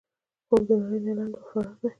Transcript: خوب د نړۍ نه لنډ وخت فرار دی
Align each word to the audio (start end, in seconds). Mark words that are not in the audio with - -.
خوب 0.47 0.61
د 0.67 0.69
نړۍ 0.81 0.99
نه 1.05 1.13
لنډ 1.17 1.33
وخت 1.35 1.43
فرار 1.51 1.67
دی 1.79 1.87